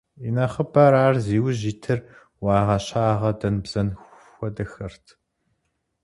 [0.27, 1.99] И нэхъыбэм ар зи ужь итыр
[2.43, 3.87] уагъэ-щагъэ, дэн-бзэн
[4.33, 5.05] хуэдэхэрт.